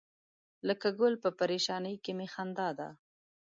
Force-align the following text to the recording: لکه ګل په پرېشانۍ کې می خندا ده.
لکه 0.67 0.87
ګل 0.99 1.13
په 1.23 1.29
پرېشانۍ 1.39 1.95
کې 2.03 2.11
می 2.17 2.27
خندا 2.33 2.69
ده. 2.79 2.89